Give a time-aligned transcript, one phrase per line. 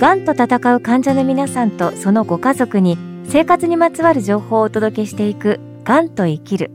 [0.00, 6.70] がんと闘う患者の皆さんとそのご家族に生活にまつわる情報をお届けしていくがんと生きる。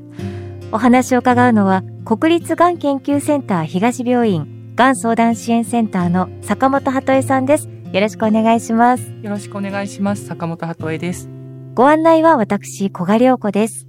[0.71, 7.67] お話を伺うのは国立がん研究センター東病院がん相談支援センターの坂本鳩恵さんです。
[7.91, 9.11] よろしくお願いします。
[9.23, 10.27] よろしくお願いします。
[10.27, 11.27] 坂本鳩恵です。
[11.73, 13.87] ご案内は私小賀良子です。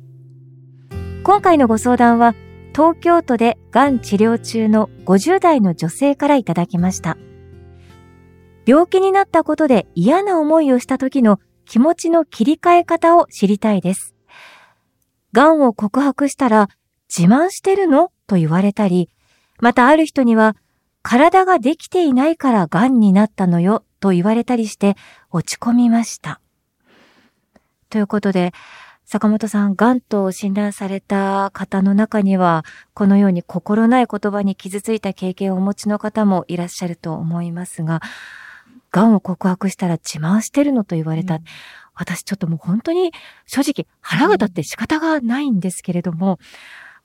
[1.25, 2.35] 今回のご相談は
[2.75, 7.19] 東京都でがん治療中の50代の女性からいただきました
[8.67, 14.15] 病気になったことで嫌な思いをした時の気持ちの切り替え方を知りたいです。
[15.33, 16.69] 癌を告白したら
[17.09, 18.11] 自慢してるの？
[18.27, 19.09] と言われたり、
[19.61, 20.57] またある人には
[21.03, 23.85] 体ができていないから癌になったのよ？
[24.01, 24.97] と言われたりして
[25.31, 26.41] 落ち込みました。
[27.89, 28.53] ということで、
[29.05, 32.65] 坂本さん、癌と診断された方の中には、
[32.95, 38.01] このように心ない言葉に傷ついた経験をお持ちの方もいらっしゃると思いますが、
[38.91, 41.35] 癌を告白したら自慢してるのと言われた。
[41.35, 41.45] うん、
[41.95, 43.13] 私ちょっともう本当に
[43.47, 46.39] 正直腹が立って仕方がないんですけれども、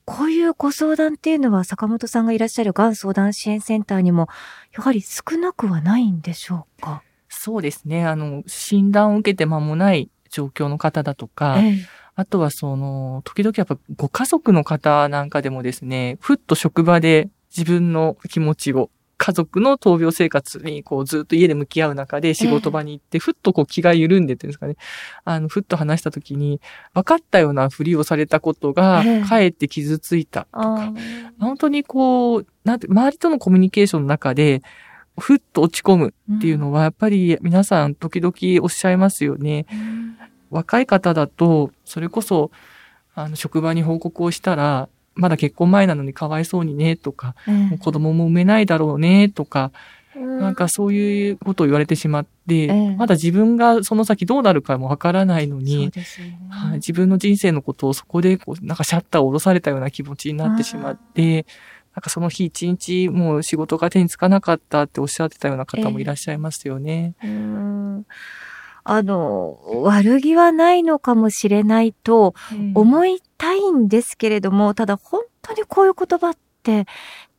[0.03, 4.27] こういうご相談っていうのは坂本さんがいらっしゃるがん相談支援センターにも
[4.75, 7.03] やはり少なくはないんでしょうか？
[7.29, 8.05] そうですね。
[8.05, 18.89] あの、診断を受けて間もない状況の方だとか、ええ、あとはその、時々やっぱご家族の方なんかでもですね、ふっと職場で自分の気持ちを
[19.21, 24.77] 家族の闘病生活にこうずっと家で向き合う中で仕事場に行って、ふっとこう気が緩んでってんですかね。
[25.25, 26.59] あの、ふっと話した時に、
[26.95, 30.91] 分かったようなふりをされたことが、かえって傷ついたとか、
[31.39, 34.63] 本当にこう、なんて、周りとのコミュニケーションの中で、
[35.19, 38.33] ふっと落ち込むっていうのは、やっぱり皆さん時々
[38.63, 39.67] おっしゃいますよね。
[40.49, 42.49] 若い方だと、それこそ、
[43.13, 47.35] あの、職場に報告をしたら、まだ結婚前なのにかわいそうにねとか、
[47.73, 49.71] う子供も産めないだろうねとか、
[50.15, 56.03] なんかそういうことを言われてしまって、まだ自分がその先どうなるかもわからないのに、ね。
[56.49, 61.45] はい、自分の人生のことをそこでこうなんかシャッターを下ろされたような気持ちになってしまって、
[61.95, 62.01] なん。
[62.01, 67.15] かその日一日もう仕事が手につかなかったっておっしゃってたような方もいらっしゃいますよね。
[67.23, 68.03] えー
[68.83, 72.33] あの、悪気はないのかもしれないと
[72.73, 76.85] 思いたいんですけれども、うん、ただ本当にこういう言葉って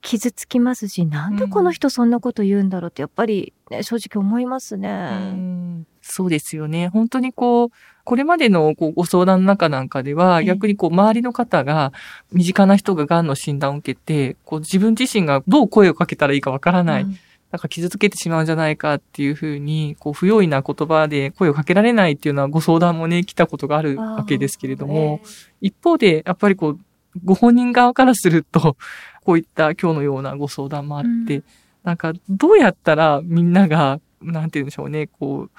[0.03, 5.87] 傷つきますし、なんでこの人そんなこと言うんだろうってやっぱり、ね、正直思いますね、うん。
[6.01, 6.89] そうですよね。
[6.89, 7.69] 本当にこう、
[8.05, 11.93] これまでのこうご相談の中なんかでは、逆にこう周りの方が、
[12.33, 17.03] 身近な人が癌の診断を受けて、こう自分自身がどう声をかけたらいいかわからない。
[17.03, 17.17] うん
[17.53, 25.21] なんか傷つけてしまうんじゃないかっていうふうに、こう、不用意な言葉で声をかけられないっていうのはご相談もね、来たことがあるわけですけれども、
[25.61, 26.79] 一方で、やっぱりこう、
[27.23, 28.79] ご本人側からすると、
[29.23, 31.45] こういった今日のようなご相談もあって、うん、
[31.85, 35.51] なんか、どうやったらみんなが、なんて言うんでしょうね、こう、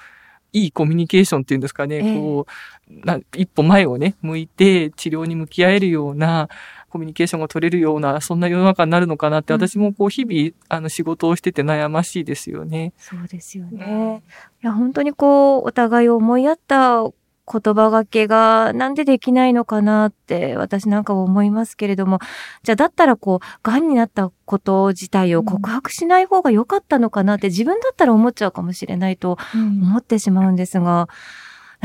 [0.52, 2.46] いいコミュニケーションっていうんですかね、こ
[2.90, 6.48] う、な一歩前をね、向いて治療に向き合えるような、
[6.94, 12.92] コミュニケーションが取れるような、そんな世の中になるのかなって、私もこう、日々、あの、仕事をしてて悩ましいですよね。
[12.98, 14.22] そうですよね。
[14.62, 22.20] いや、本当にこう、お互いを思い合った言葉がけがなんでできないのかなって私なんか思いますけれども、
[22.62, 31.06] じゃあだったらこう、癌になったこと自体を告白しない方が良かったのかなって自分だったら思っちゃうかもしれないと思ってしまうんですが、うん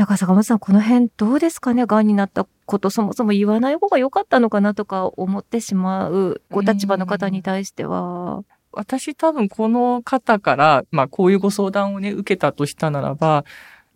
[0.00, 1.84] なんか坂本さん、この辺どうですかね？
[1.84, 6.40] 癌になったことそもそも言わない方が良かったのかなとか思ってしまう。
[6.50, 8.42] ご立場の方に対しては。
[8.72, 13.44] 私多分この方から、まあこういうご相談をね、受けたとしたならば、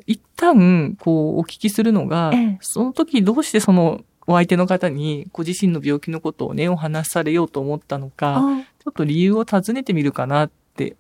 [0.07, 8.43] 一旦こうお聞きするのが、ええ、その時どうしてそのお相手の方にご自身の病気のことをね、お話しされようと思ったのか、
[8.79, 10.97] ちょっと理由を尋ねてみるかなって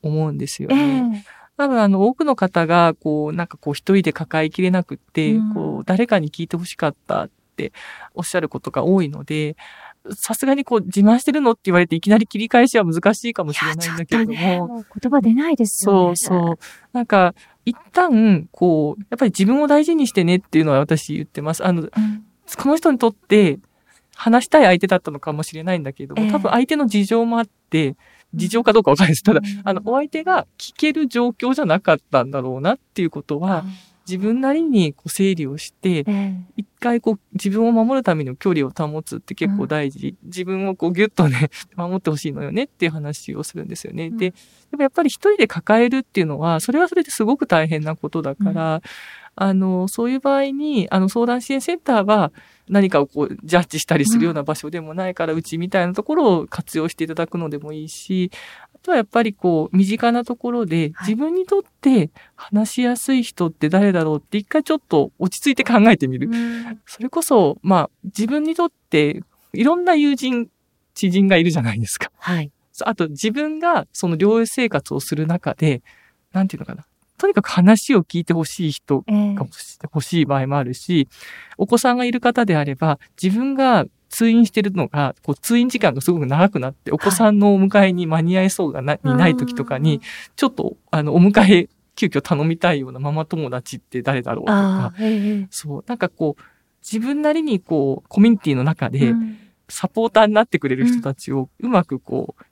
[0.00, 1.12] 思うんですよね。
[1.14, 7.72] え多分あの多くの方がこうなんかこう一人で抱えきれなくって、うん、こう誰かに聞いてほしかったって
[8.14, 9.56] おっしゃることが多いので、
[10.14, 14.38] さすがにこう自慢してるのって言われていきなり切り返しは難しいかもしれないんだけれども。
[14.38, 16.16] ね、も言葉出ないですよね。
[16.16, 16.58] そうそう。
[16.92, 21.64] なんか一旦こう、やっぱり自分を大事にしてねっていうのは私言ってます。
[21.64, 21.90] あの、うん、
[22.56, 23.58] この人にとって
[24.14, 27.96] 話したい相手だったのかもしれないんだけども、多分相手の事情もあって、
[28.36, 29.22] 事情かどうかわかんないです。
[29.22, 33.64] ただ、あの、お相手が聞ける状況じゃなかったんだろうなっていうことは、
[34.06, 36.04] 自分なりにこう整理をして、
[36.56, 40.16] 一回こう自分を守るための距離を保つって結構大事。
[40.22, 44.10] 自分をこうギュッとね、 守ってほしいのよねっていう話をするんですよね。
[44.10, 44.30] で、
[44.70, 48.82] でもやっぱり一人で抱えるっていうのは、それはそれですごく大変なことだから、
[49.34, 52.32] あの、そういう場合に、あの、相談支援センターは
[52.68, 58.30] 何かをこう、ジャッジしたりするような場所でもないから、うちみたいなところを活用していただくのでもいいし、
[58.86, 66.30] とはやっぱりこう、身近なところで、自分にとって話しやすい人って誰だろうって一回ちょっと落ち着いて考えてみる。
[66.86, 69.22] それこそ、まあ、自分にとって
[69.52, 70.48] いろんな友人、
[70.94, 72.12] 知人がいるじゃないですか。
[72.18, 72.52] はい。
[72.82, 75.82] あと自分がその療養生活をする中で、
[76.32, 76.86] なんていうのかな。
[77.18, 79.46] とにかく話を聞いてほしい人が
[79.82, 90.00] 欲しい場合もあるし、えー、お子さんがいる方であれば、自分が通院してるのが、こう通院時間がすごく長くなって、お子さんのお迎えに間に合いそうがな、にない時とかに、
[90.36, 94.92] ちょっと、あの、お迎え、急遽頼みたいようなママ友達って誰だろうとか、
[95.50, 96.42] そう、なんかこう、
[96.82, 99.14] 自分なりにこう、コミュニティの中で、
[99.68, 102.44] サポーターになってくれる人たちをうまくこう、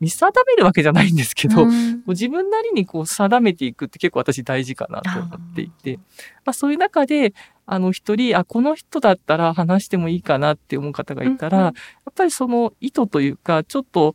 [0.00, 5.96] 見定めるわけじゃないんですけど、うん、自分なりにこう定めていくって結構私大事かなと思っていて、
[6.44, 7.32] まあそういう中で、
[7.64, 11.64] あの一人、あ、この人だったら話してもいいかなって思う方がいたら、うん。
[11.64, 11.70] や
[12.10, 14.14] っぱりその意図というか、ちょっと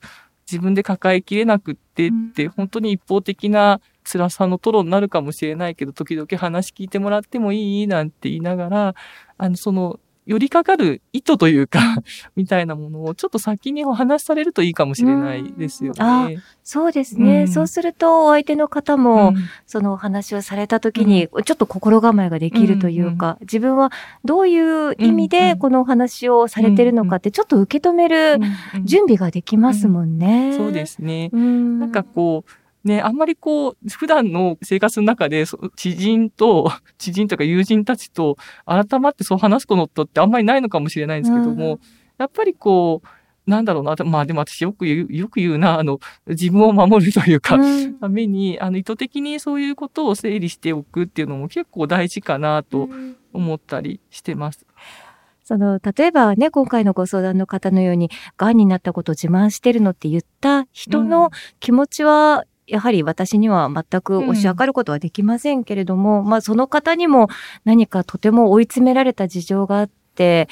[0.49, 8.95] 自分で抱えきれなくってって、うん、本当に一方的な辛さのトロになるかもしれないけど、時々話聞いてもらってもいいなんて言いながら、
[9.37, 11.79] あの、その寄りかかる意図というか、
[12.35, 15.97] みたいなものをちょっと先にお話しされるといいかもしれないですよね。
[15.99, 16.29] あ
[16.63, 19.35] そうですね、うん、そうすると、お相手の方も、うん、
[19.65, 23.91] そのお話をされた時に、ちょっと心構えができるというか、うん、自分は
[24.23, 28.39] どういう意味でこのお話をされてるのかって、ちょっと受け止める
[28.83, 30.53] 準備ができますもんね。
[30.55, 31.29] そうですね。
[31.29, 35.45] なんかこう、ね、あんまりこう、普段の生活の中で、
[35.75, 41.79] 知人と、 知人とか友人たちと、改まってそう話すことってあんまりないのかもしれないんですけども、うん、
[42.17, 43.07] やっぱりこう、
[43.49, 52.89] なんだろうな、まあでも私よく言う、よく言うな、あの、自分を守るというか、うん、ために、あの、意図的にそういうことを整理しておくっていうのも結構大事かなと
[53.33, 54.65] 思ったりしてます。
[55.43, 67.27] その、例えばね、今回のご相談の方のように、癌になったことを自慢してるのって言った人の気持ちはやはり私には全く押し量ることはできませんけれども、うん、まあその方にも
[67.65, 70.47] 何かとても追い詰められた事情があって、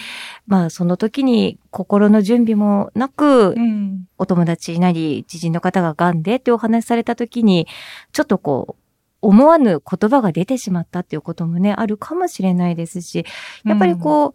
[0.46, 7.68] まあその時に心の準備もなく、うん、お友達なり知人の方が癌でってお話しされた時に、
[8.12, 8.84] ちょっとこう、
[9.22, 13.26] 思わぬ言葉が出てしまったっていうこともね、あるかもしれないですし、
[13.64, 14.34] やっぱりこう、うん。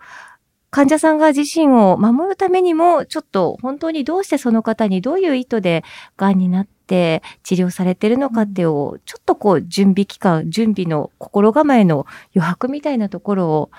[0.75, 5.85] 患者さんが自身を守るためにも、ちょっと本当にどうしてその方にどういう意図で
[6.17, 13.71] 癌になって治療されてるのかっていう、ちょっとこう準備期間、準備の心構えの余白みたいなところを、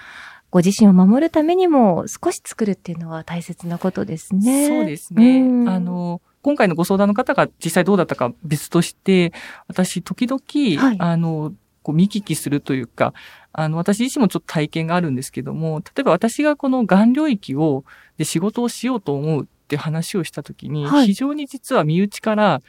[0.52, 4.68] ご自身を守るためにも少し作るっていうのは大切なことですね。
[4.68, 5.42] そうですね。
[5.70, 9.34] あの、今回のご相談の方が実際どうだったか別として、
[9.68, 13.14] 私時々、はい、あの、こう見聞きするというか、
[13.52, 17.84] あの、私自身もちょっと体験があるんですけども、例えば私がこのがん領域を、
[18.18, 22.62] で仕事をしようと思うって話をしたときに、はい、非常に実は身内から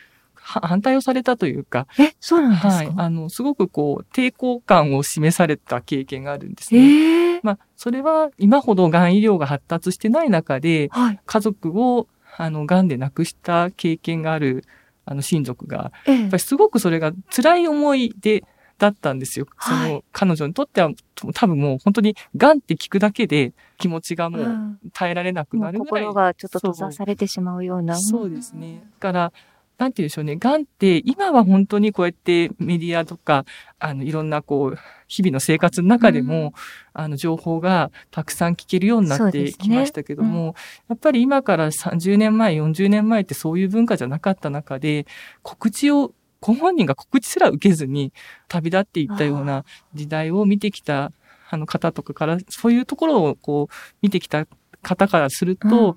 [0.62, 2.68] 反対をされたというか、え、そうなんですか？
[2.68, 2.92] はい。
[2.96, 6.80] あの、すごくこう、抵抗感を示された経験があるんですね。
[6.80, 12.06] えー、まあ、それは今ほどがん医療が発達してない中で、はい、家族を、
[12.38, 14.64] あの、がんで亡くした経験がある、
[15.04, 18.44] あの、親族が、やっぱりすごくそれが辛い思いで、
[18.78, 19.46] だったんですよ。
[19.58, 20.90] その、彼女にとっては、
[21.32, 26.04] 多分もう本当に、癌って聞くだけで気持ちがもう耐えられなくなるぐらい。
[26.04, 27.96] 心がちょっと閉ざされてしまうような。
[27.96, 28.84] そうですね。
[29.00, 29.32] だから、
[29.78, 30.36] なんて言うんでしょうね。
[30.36, 33.44] 癌って今は本当にこうやってメディアとか、
[33.78, 36.54] あの、いろんなこう、日々の生活の中でも、
[36.94, 40.40] うん、あの、情報がたくさん聞けるようになってきましたけども、ね。
[40.40, 40.52] うん、や
[40.94, 45.06] っぱり今から30年前、40年前ってそういう文化じゃなかった中で、
[45.42, 48.12] 告知をご本人が告知すら受けずに
[48.48, 51.12] 旅立っていったような時代を見てきた
[51.50, 54.46] あの方とかから、そういうところをこう見てきた
[54.82, 55.96] 方からすると、うん、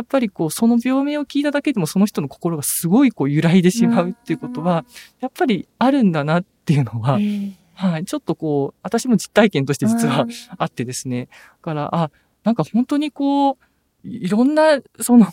[0.00, 4.86] やっぱりこうその病名を聞いただけでもその人の心がすごいこう揺らいでしまうっていうことは、
[5.20, 7.20] やっぱりあるんだなっていうのは、
[7.74, 10.26] はい、ちょっとこう、私も実体験として実は
[10.56, 11.26] あってですね。
[11.26, 12.10] だから、あ、
[12.44, 13.56] なんか本当にこう、
[14.04, 15.26] いろんな、その、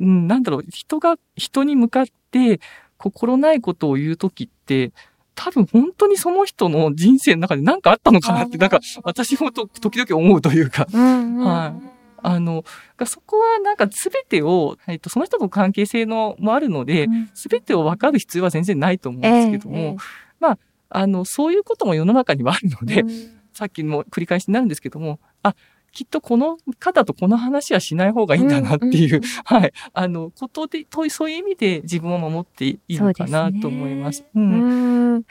[0.00, 2.60] うん、なんだろう、人が人に向かって、
[2.96, 4.92] 心ないことを言うときって、
[5.34, 11.97] 多分本当にその人の人生の中で何かあったのかなって、なんか私もと時々思うというか、はい。
[12.22, 12.64] あの、
[13.06, 19.96] そこはなんか全てを、えっと、その人の関係性のもあるので、全てを分かる必要は全然ないと思うんですけども、えー、
[20.40, 20.58] まあ、
[20.90, 23.04] あの、そういうことも世の中にはあるので、
[23.52, 25.54] さっきも繰り返しになるんですけども、あ、
[25.92, 34.24] きっとこの方とこの話はしない方がいいんだなっていう、うんうん、 はい、あの、ことで、とそういう意味で自分を守っていいのかなと思います。
[34.34, 35.24] う、ね、ん。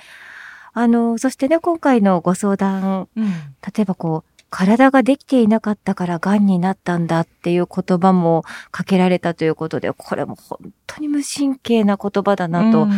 [0.73, 3.31] あの、そしてね、今回のご相談、うん、例
[3.79, 12.89] えばこう、体ができていなかったから癌になったんだっていう言葉もかけられたということで、これも本当に無神経な言葉だなと、はっ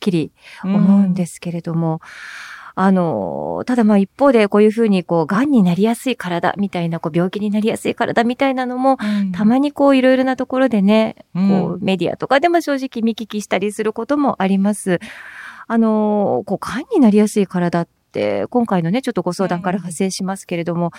[0.00, 0.32] きり
[0.64, 1.98] 思うんですけれども、うん。
[2.78, 15.00] あの、ただまあ一方でこういうふうにこう、癌になりやすい体みたいな、こう病気になりやすい体みたいなのも、うん、たまにこういろいろなところでね、こうメディアとかでも正直見聞きしたりすることもあります。
[15.68, 17.95] あの、こう、癌になりやすい体って、
[18.50, 20.92] 今回のね、ちょっとご相談から派生しますけれども、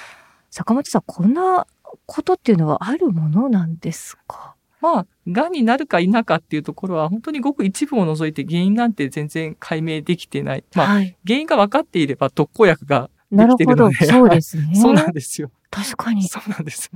[0.49, 1.67] 坂本さん、こんな
[2.05, 4.55] ことっていうのはあるものなんですか？
[4.79, 10.63] まあ、癌になるか否かっていうところは、本当にごく一部を除いて原因なんて全然解明できてない。
[10.75, 13.95] まあ、はい、原因が分かっていれば特効薬ができてるので。
[14.05, 14.75] そうですね。
[14.75, 15.51] そうなんですよ。
[15.71, 16.27] 確かに。
[16.27, 16.91] そうなんです。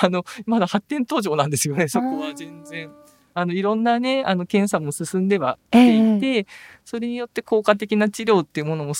[0.00, 2.90] あの、まだ発展途上なんですよね、そこは全然。
[3.38, 6.46] あの、いろんなね、あの、検査も進んではきていて、えー、
[6.86, 8.94] それによって効果的な治療っていうものも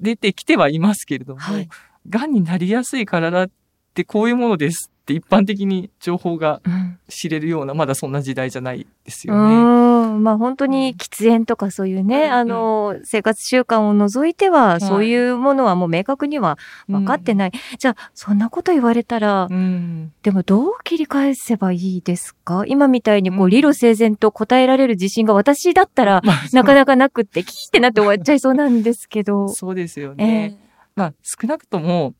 [0.00, 1.68] 出てきてはいますけれども、はい、
[2.08, 3.61] 癌になりやすい体って
[4.04, 6.60] こういうものですって一般的に情報が
[7.08, 9.82] 知れるような、うん、まだそんな時代じゃないですよね。
[10.12, 17.52] まあ本当に喫煙とかそういうね、うん、あの、生活習慣を除いては、そういうものはもう明確には分かってない。
[17.52, 22.64] うん、じゃあ、そんなこと言われたら、うん、でもどう切り返せばいいですか？
[22.66, 26.22] 今みたいにこう、理路整然と答えられる自信が私だったら、
[26.52, 29.48] なかなかなくって、キーってなって終わっちゃいそうなんですけど。
[29.48, 30.58] そうですよね。
[30.60, 32.14] えー、まあ少なくとも、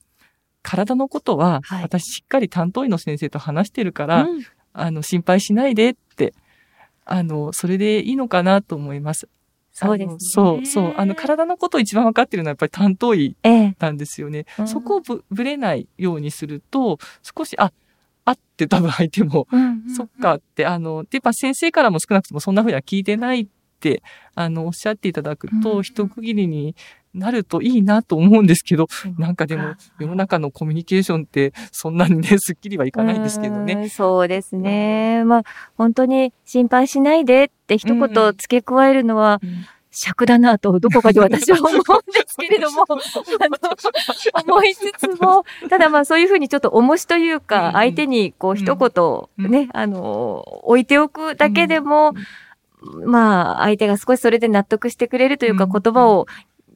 [0.62, 4.26] 体のことは、私しっかり担当医の先生と話してるから、
[4.72, 6.34] あの、心配しないでって
[7.04, 9.28] あの、それでいいのかなと思います。
[9.72, 10.94] そうです、ね、そう、そう。
[10.96, 13.36] あの、体のことを一番分かってるのはやっぱり担当医
[13.78, 14.44] なんですよね。
[14.58, 17.72] ええ、そこをぶぶれないようにすると、少し、あ、
[18.24, 23.46] あって多分相手も、うんうんうん、そっかって、あの、で、やっぱ先生からも少なくともそんな風には聞いてないっ
[23.82, 24.02] て、
[24.34, 26.74] あの、おっしゃっていただくと、うん、一区切りに
[27.14, 28.86] なるといいなと思うんですけど、
[29.18, 33.88] なんかでも世の中のコミュニケーションってそんなにね、すっきりはいかないんですけどね。
[33.88, 35.24] そうですね。
[35.24, 35.42] まあ、
[35.76, 39.40] 本当に心配しないでって一言付け加えるのは、
[39.92, 41.82] 尺だなと、どこかで私は思うんで
[42.26, 42.84] すけれども、
[44.32, 52.14] あの、思いつつも、ただまあそういうふうにちょっと重しというか、相手にこう一言ね、あの、置いておくだけでも、
[53.04, 56.26] まあ、相手が少しそれで納得してくれるというか、言葉を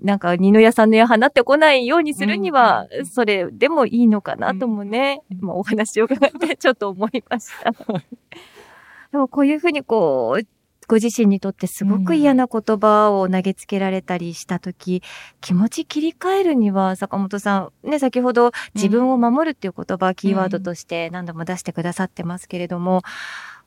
[0.03, 7.73] なんか二の矢三の矢放ってこないようにするには、それでもいいのかなともね、まあ、お話を伺ってちょっと思いました。
[9.13, 10.47] でもこういうふうにこう、
[10.89, 15.01] ご自身にとってすごく嫌な言葉を投げつけられたりしたとき、うん、
[15.41, 23.03] 気持ち切り替えるには、坂本さん、ね、先ほど自分を守るっていう言葉、うん、キーワードとして何度も出してくださってますけれども、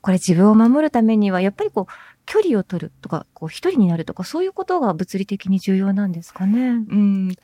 [0.02, 1.94] これ自分を守るためには、やっぱりこう、
[2.30, 6.70] 距離を取るとか、こう、一人になるとか、そういうことが物理的に重要なんですかね？
[6.70, 7.36] うん。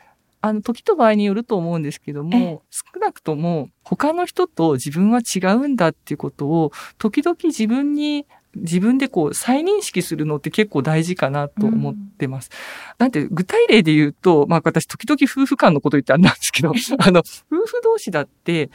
[0.42, 12.52] あの、時と場合によると思うんですけども、少なくとも他の人と自分は違うんだっていうことを、時々自分に自分でこう再認識するのって結構大事かなと思ってます。
[12.54, 18.70] うん、なんて具体例で言うと、まあ私時々夫婦間のこと言ってあれなんですけど、 あの、夫婦同士だって、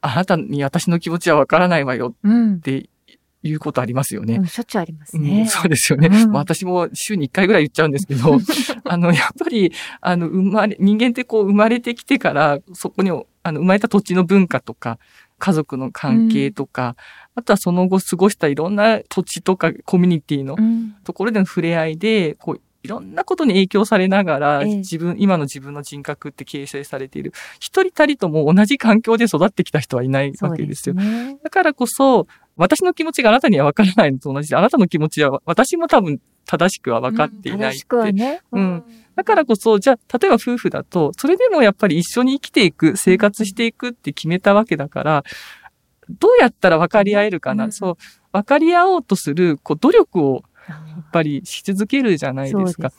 [0.00, 2.88] あなたに私の気持ちはわからないわよって
[3.42, 4.36] いうことありますよね。
[4.36, 5.40] うん、しょっちゅうありますね。
[5.40, 6.08] うん、そうですよね。
[6.08, 8.38] うん、私も週に1回ぐらい言っちゃうんですけど、
[8.84, 13.10] あの、やっぱり、あの、生まれ、人間ってこう生まれてきてから、そこに、
[13.42, 14.98] あの、生まれた土地の文化とか、
[15.38, 16.96] 家族の関係とか、
[17.34, 20.56] あとはその後過ごしたいろんな土地とかコミュニティの
[21.04, 27.32] ところでの触れ合いで、こう、いろんなことに影響されながら、自分、今の自分の人格って形成されている。
[27.58, 30.94] 一人たりとも同じ環境で育ってきた人はいないわけですよ。
[30.94, 32.26] すね、だからこそ、
[32.60, 37.86] 私の気持ちがあなたには分からないのと同じで、あなたの気持ちは私も多分正しくは分かっていないって。
[37.90, 38.84] うん、ね、うん。
[39.16, 45.24] だからこそ、じゃあ、例えば夫婦だと、それでもやっぱり一緒に生きていく、生活していくって決めたわけだから、
[46.10, 47.96] どうやったら分かり合えるかな、うん、そう、
[48.32, 52.92] 分かり合おうとする、こう、努力をやっぱりし続けるじゃないですか。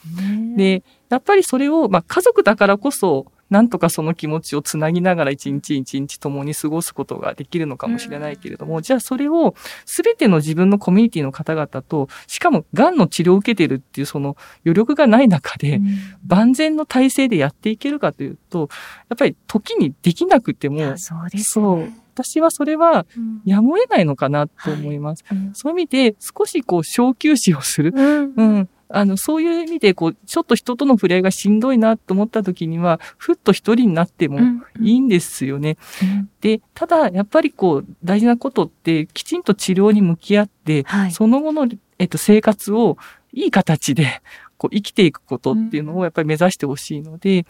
[0.56, 9.56] で、ね、やっぱりそれを、まあ、家族だからこそ、なんとかその気持ちをつなぎながら一日一日共に過ごすことができるのかもしれないけれども、じゃあそれを
[9.86, 15.82] 全ての自分のコミュニティの方々と、しかも癌の治療を受けてるっていうその余力がない中で、
[16.26, 18.70] 万全の体制でやっていけるかというと、
[19.10, 23.06] やっぱり時にできなくても、そうです、ね、私はそれは
[23.44, 25.26] やむを得ないのかなと思います。
[25.30, 25.48] うんはい。
[25.48, 27.92] うん、そういう意味で少しこう小休止をする。
[27.94, 34.40] うん、うんあの、そういう意味で、こう、ちょっと人との触れ合いがしんどいなと思った時には、ふっと一人になっても
[34.80, 35.78] いいんですよね。
[36.02, 36.10] うん。
[36.10, 41.68] うん、で、ただ、やっぱりこう、大事なことって、きちんと治療に向き合って、はい、その後の、
[42.00, 42.98] えっと、生活を
[43.34, 44.22] いい形で、
[44.58, 47.46] こう、生きていくことっていうのをやっぱり目指してほしいので、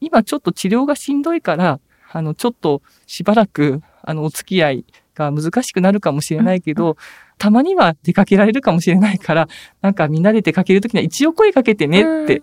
[0.00, 1.80] 今ちょっと治療がしんどいから、
[2.12, 4.84] あの、ちょっとしばらく、あの、お付き合い
[5.14, 6.96] が難しくなるかもしれないけど、
[7.38, 9.48] たまには出かけられるかもしれないから、
[9.82, 12.42] なんかみんなで出かけるときには一応声かけてねって、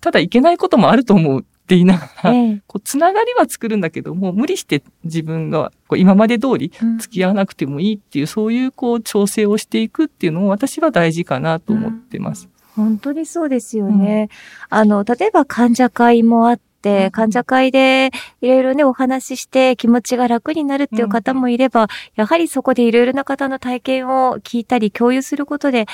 [0.00, 12.48] ただいけないこともあると思うって言いながら、ええ、こうつながりは作るんだけども、無理して自分がこう今まで通り付き合わなくてもいいっていう、うん、そういうこう調整をしていくっていうのも私は大事かなと思ってます。
[12.76, 14.30] うん、本当にそうですよね。
[14.70, 18.10] うん、あの、例えば患者会もあって、患者会で
[18.40, 25.86] いろいろね、お話しして気持ちが楽になるっていう方もいれば、やはりそこでいろいろな方の体験を聞いたり共有することで、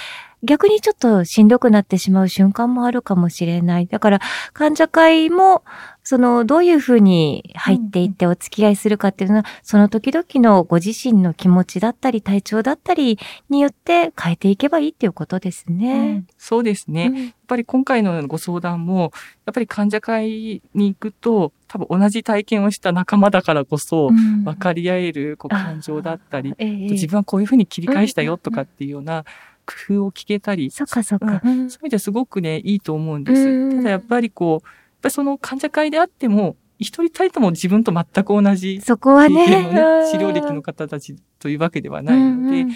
[0.43, 3.87] 逆にちょっとしんどくなってしまう瞬間もあるかもしれない。
[3.87, 4.21] だから、
[4.53, 5.65] 患者会も、
[6.03, 15.93] その、どういうふうに入っていってお付き合いするかっていうのは、うんうん、その時々のご自身の気持ちだったり、体調だったりによって変えていけばいいっていうことですね。
[15.93, 19.11] うん、そうですね、うん、やっぱり今回のご相談も、
[19.47, 24.11] やっぱり患者会に行くと、多分同じ体験をした仲間だからこそ、
[24.45, 29.25] 分かり合えるこう感情だったり、えー、自分はこういうふうに切り返したよとかっていうような、
[29.67, 33.77] 工夫を聞けたり、そっかそっか、うん、そういう意味ですごくね、いいと思うんです。
[33.77, 34.63] ただやっぱりこう、やっ
[35.03, 39.73] ぱりその患者会であっても、一人たりとも自分と全く同じ、そこはね、ね
[40.11, 42.69] 治療歴の方たちというわけではないので、やっ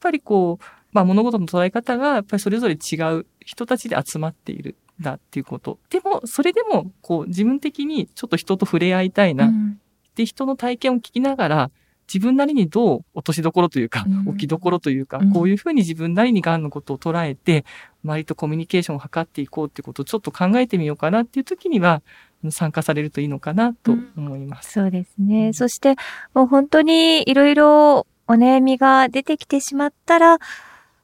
[0.00, 5.78] ぱりこう、まあ物事の捉え方がやっぱりそれぞれ違う人たちで集まっているんだっていうこと。
[5.90, 9.46] でも、それでも、こう自分的にちょっと人と触れ合いたいな。
[9.46, 9.80] うん、
[10.14, 11.70] で、人の体験を聞きながら、
[12.12, 17.64] 自分なりにどう落としどころというか、置きどころというか、こういうふうに自分なりに癌のことを捉えて、
[18.02, 22.02] 周りとコミュニケーションを図っていこうってことをちょっと考えてみようかなっていう時には、
[22.50, 24.72] 参加されるといいのかなと思います。
[24.72, 25.52] そうですね。
[25.52, 25.96] そして、
[26.34, 30.38] もう本当にいろいろお悩みが出てきてしまったら、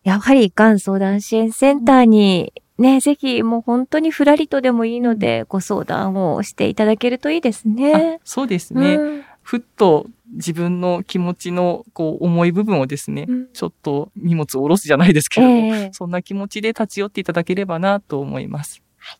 [0.04, 8.20] やはりがん相談支援センターにね、ぜひもう本当にふらりとでもいいのでご相談をしていただけるといいですね。
[8.25, 8.96] そうですね。
[8.96, 18.82] うん、ふっと自分の気持ちのこう重い部分をですね、うん、ちょっと荷物を下ろすじゃないですけども、えー、そんな気持ちで立ち寄っていただければなと思います。
[18.96, 19.18] はい、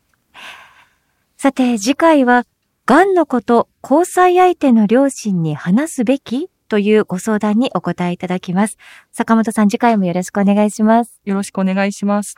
[1.37, 2.47] さて次回は、
[2.87, 8.79] 癌のこと、交際相手の両親に話すべきというご相談にお答えいただきます。
[9.13, 11.21] 坂本さん次回もよろしくお願いします。
[11.25, 12.37] よろしくお願いします。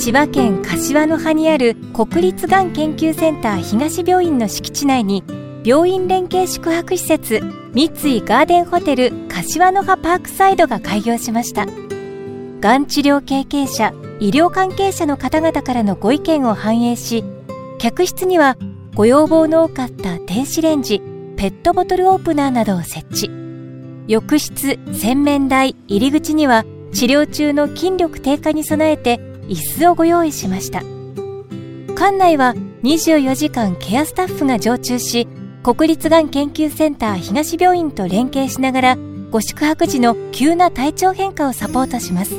[0.00, 5.22] 千葉県柏の葉にある国立がん研究センター東病院の敷地内に
[5.62, 7.40] 病院連携宿泊施設
[7.74, 11.66] 三井ガーデンホテル柏の葉パークサイドが開業しました。
[11.66, 17.22] がん治療経験者医療関係者の方々からのご意見を反映し
[17.78, 18.56] 客室には
[18.94, 21.02] ご要望の多かった電子レンジ
[21.36, 23.30] ペットボトルオープナーなどを設置。
[24.08, 30.80] 浴室洗面台入り口には治療中の筋力低下に備えて椅子をご用意しました。
[31.94, 35.28] 館内は24時間ケアスタッフが常駐し
[35.62, 38.98] 国立がん研究センター東病院と連携しながら
[39.30, 42.34] ご宿泊時の急な体調変化をサポートします。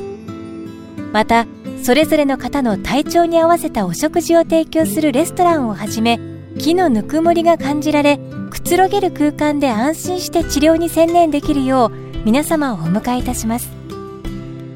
[1.13, 1.45] また
[1.83, 6.19] それぞれの方の体調に合わせたお食事を提供するレストランをはじめ
[6.57, 8.19] 木のぬくもりが感じられ
[8.49, 11.91] くつろげる空間で安心して治療に専念できるよう
[12.23, 13.69] 皆様をお迎えいたします。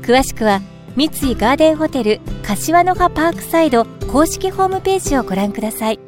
[0.02, 0.62] 詳しくは
[0.96, 6.00] 三井ガーデンホテル柏の葉パークサイド公式ホームページをご覧ください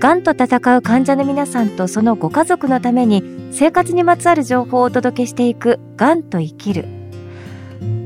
[0.00, 6.86] がんと闘う患者の皆さんとそのご家族のために生活にまつわる情報をお届けしていく「がんと生きる」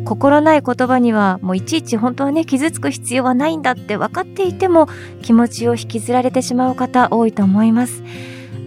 [0.04, 4.88] 心ない言葉にはもういちいち本当はね傷つく必要はないんだって分かっていても
[5.22, 8.02] 気持ちを引きずられてしまう方多いと思います。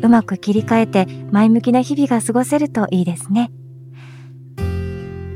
[0.01, 3.51] うまく切り替えて前向きな日々が過ごせるといいですね。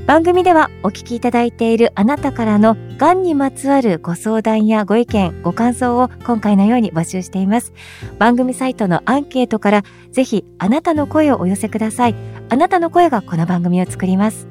[0.05, 7.73] 番組ではお聞きいただいているあなたからのがんにまつわるご相談やご意見、ご感想を今回のように募集しています。
[8.19, 12.15] 番組サイトのアンケートからぜひあなたの声をお寄せください。
[12.49, 14.47] あなたの声がこの番組を作ります。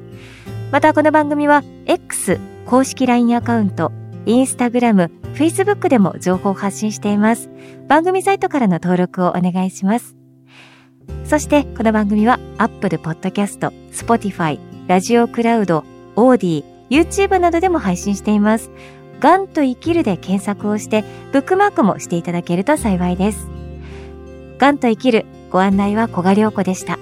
[0.71, 3.93] またこの番組は X 公式 LINE アカウント、
[4.25, 7.49] インスタグラム、Facebook でも情報を発信しています。
[7.87, 10.15] 番組サイトからの登録をお願いします。
[11.25, 15.83] そして、この番組は Apple Podcast、Spotify、ラジオクラウド、
[16.15, 18.71] オーディ、YouTube などでも配信しています。
[19.19, 23.47] がんと生きるで検索をして、ブックマークもしていただけると幸いです。
[24.57, 26.97] がんと生きるご案内は小賀良子でした。